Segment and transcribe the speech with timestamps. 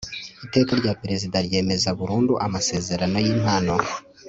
[0.45, 3.73] iteka rya perezida ryemeza burundu amasezerano y'impano